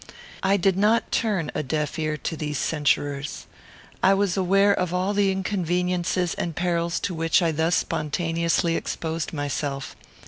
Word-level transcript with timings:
I 0.41 0.57
did 0.57 0.77
not 0.77 1.11
turn 1.11 1.51
a 1.53 1.61
deaf 1.61 1.99
ear 1.99 2.17
to 2.17 2.35
these 2.35 2.57
censurers. 2.57 3.45
I 4.01 4.15
was 4.15 4.35
aware 4.35 4.73
of 4.73 4.95
all 4.95 5.13
the 5.13 5.31
inconveniences 5.31 6.33
and 6.33 6.55
perils 6.55 6.99
to 7.01 7.13
which 7.13 7.39
I 7.43 7.51
thus 7.51 7.75
spontaneously 7.75 8.75
exposed 8.75 9.31
myself. 9.31 9.95